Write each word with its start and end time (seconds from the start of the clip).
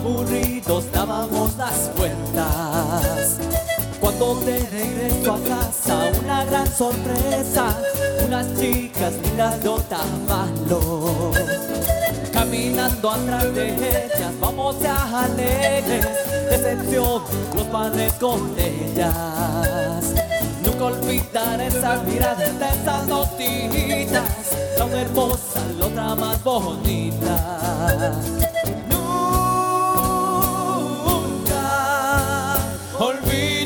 aburridos 0.00 0.90
dábamos 0.92 1.56
las 1.56 1.90
vueltas. 1.96 3.38
Cuando 4.00 4.34
de 4.36 4.58
regreso 4.58 5.34
a 5.34 5.40
casa, 5.40 6.10
una 6.22 6.44
gran 6.44 6.66
sorpresa, 6.66 7.76
unas 8.26 8.46
chicas 8.58 9.12
lindas 9.22 9.62
de 9.62 9.68
Otavalo. 9.68 11.32
Caminando 12.32 13.10
atrás 13.10 13.54
de 13.54 13.68
ellas, 13.68 14.32
vamos 14.40 14.76
a 14.84 15.24
alegres, 15.24 16.06
decepción, 16.48 17.22
los 17.54 17.66
padres 17.66 18.12
con 18.14 18.54
ellas. 18.58 20.14
Nunca 20.64 20.84
olvidar 20.84 21.60
esa 21.60 21.96
mirada 22.04 22.36
de 22.36 22.68
esas 22.68 23.06
notitas, 23.06 24.24
la 24.78 24.84
una 24.86 25.02
hermosa, 25.02 25.60
la 25.78 25.86
otra 25.86 26.14
más 26.14 26.42
bonita. 26.42 27.60
Nunca 33.00 33.59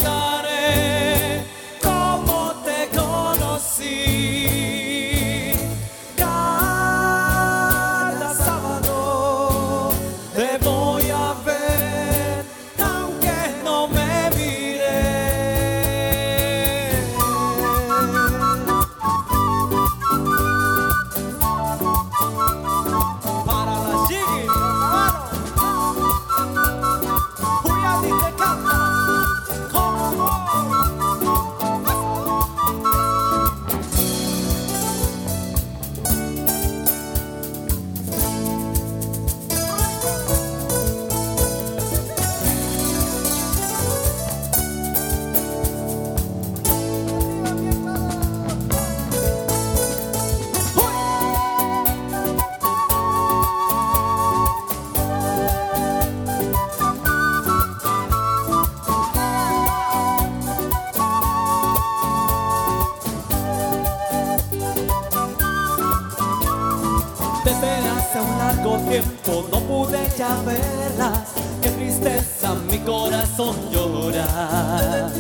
tiempo 68.73 69.47
no 69.51 69.61
pude 69.61 69.99
ya 70.17 70.37
verlas. 70.43 71.33
Qué 71.61 71.69
tristeza 71.71 72.55
mi 72.71 72.79
corazón 72.79 73.57
llora. 73.71 75.11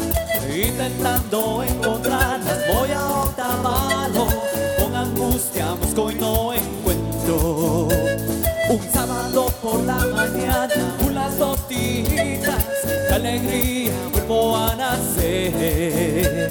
Intentando 0.48 1.62
encontrarlas 1.62 2.58
voy 2.72 2.90
a 2.92 3.06
Otavalo. 3.06 4.26
Con 4.78 4.94
angustia 4.94 5.72
busco 5.74 6.10
y 6.10 6.14
no 6.14 6.54
encuentro. 6.54 7.88
Un 8.70 8.80
sábado 8.92 9.52
por 9.62 9.80
la 9.84 9.98
mañana, 10.06 10.96
unas 11.06 11.38
gotitas 11.38 12.64
de 13.08 13.14
alegría 13.14 13.92
vuelvo 14.12 14.56
a 14.56 14.74
nacer. 14.74 16.50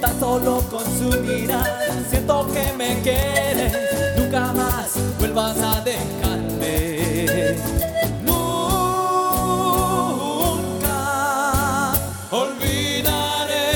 Tan 0.00 0.18
solo 0.18 0.62
con 0.70 0.84
su 0.84 1.20
mirada 1.20 1.80
siento 2.08 2.46
que 2.52 2.72
me 2.78 3.00
quiere. 3.02 3.72
Nunca 4.16 4.52
más 4.52 4.92
vuelvas 5.18 5.58
a. 5.58 5.74
Navidades. 13.02 13.73